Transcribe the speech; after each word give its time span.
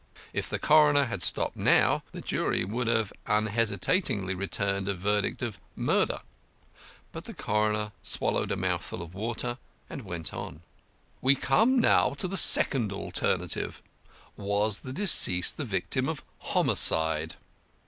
If 0.33 0.49
the 0.49 0.57
coroner 0.57 1.05
had 1.05 1.21
stopped 1.21 1.55
now, 1.55 2.01
the 2.11 2.21
jury 2.21 2.65
would 2.65 2.87
have 2.87 3.13
unhesitatingly 3.27 4.33
returned 4.33 4.87
a 4.87 4.95
verdict 4.95 5.43
of 5.43 5.59
"murder." 5.75 6.21
But 7.11 7.25
the 7.25 7.35
coroner 7.35 7.91
swallowed 8.01 8.51
a 8.51 8.55
mouthful 8.55 9.03
of 9.03 9.13
water 9.13 9.59
and 9.91 10.03
went 10.03 10.33
on: 10.33 10.63
"We 11.21 11.35
now 11.35 11.39
come 11.41 12.15
to 12.15 12.27
the 12.27 12.35
second 12.35 12.91
alternative 12.91 13.83
was 14.35 14.79
the 14.79 14.91
deceased 14.91 15.57
the 15.57 15.65
victim 15.65 16.09
of 16.09 16.23
homicide? 16.39 17.35